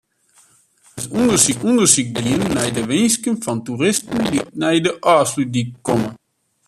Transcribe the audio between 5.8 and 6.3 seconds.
komme.